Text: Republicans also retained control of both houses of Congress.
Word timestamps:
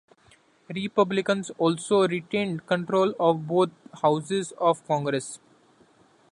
Republicans 0.73 1.51
also 1.59 2.07
retained 2.07 2.65
control 2.65 3.13
of 3.19 3.45
both 3.47 3.69
houses 4.01 4.51
of 4.53 4.83
Congress. 4.87 5.37